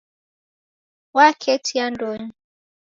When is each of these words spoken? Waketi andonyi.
Waketi 1.15 1.73
andonyi. 1.85 2.29